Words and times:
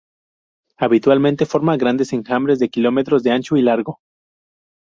Habitualmente 0.79 1.45
forma 1.45 1.77
grandes 1.77 2.11
enjambres 2.11 2.57
de 2.57 2.69
kilómetros 2.69 3.21
de 3.21 3.33
ancho 3.33 3.55
y 3.55 3.61
largo. 3.61 3.99